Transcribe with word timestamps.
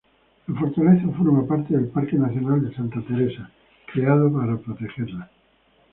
La 0.47 0.59
fortaleza 0.59 1.07
forma 1.15 1.45
parte 1.45 1.75
del 1.77 1.89
Parque 1.89 2.15
nacional 2.17 2.67
de 2.67 2.73
Santa 2.75 3.01
Teresa, 3.07 3.51
creado 3.93 4.33
para 4.33 4.57
protegerla. 4.57 5.29